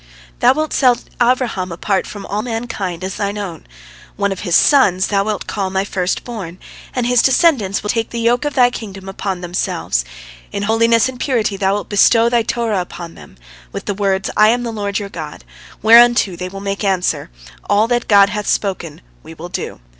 Thou 0.39 0.53
wilt 0.55 0.73
set 0.73 1.03
Abraham 1.21 1.71
apart 1.71 2.07
from 2.07 2.25
all 2.25 2.41
mankind 2.41 3.03
as 3.03 3.17
Thine 3.17 3.37
own; 3.37 3.67
one 4.15 4.31
of 4.31 4.39
his 4.39 4.55
sons 4.55 5.05
Thou 5.09 5.23
wilt 5.25 5.45
call 5.45 5.69
'My 5.69 5.85
first 5.85 6.23
born'; 6.23 6.57
and 6.95 7.05
his 7.05 7.21
descendants 7.21 7.83
will 7.83 7.91
take 7.91 8.09
the 8.09 8.19
yoke 8.19 8.43
of 8.43 8.55
Thy 8.55 8.71
kingdom 8.71 9.07
upon 9.07 9.41
themselves. 9.41 10.03
In 10.51 10.63
holiness 10.63 11.07
and 11.07 11.19
purity 11.19 11.55
Thou 11.55 11.73
wilt 11.75 11.87
bestow 11.89 12.29
Thy 12.29 12.41
Torah 12.41 12.81
upon 12.81 13.13
them, 13.13 13.37
with 13.71 13.85
the 13.85 13.93
words, 13.93 14.31
'I 14.35 14.47
am 14.49 14.63
the 14.63 14.73
Lord 14.73 14.97
your 14.97 15.07
God,' 15.07 15.43
whereunto 15.83 16.35
they 16.35 16.49
will 16.49 16.61
make 16.61 16.83
answer, 16.83 17.29
'All 17.69 17.87
that 17.89 18.07
God 18.07 18.29
hath 18.31 18.47
spoken 18.47 19.01
we 19.21 19.35
will 19.35 19.49
do.' 19.49 19.81